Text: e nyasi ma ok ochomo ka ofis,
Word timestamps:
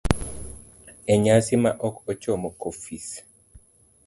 e 1.13 1.15
nyasi 1.23 1.53
ma 1.63 1.71
ok 1.87 1.95
ochomo 2.11 2.49
ka 2.59 2.65
ofis, 2.71 3.07